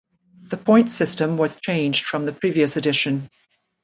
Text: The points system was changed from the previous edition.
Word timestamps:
The 0.41 0.57
points 0.57 0.95
system 0.95 1.37
was 1.37 1.59
changed 1.61 2.07
from 2.07 2.25
the 2.25 2.33
previous 2.33 2.75
edition. 2.75 3.29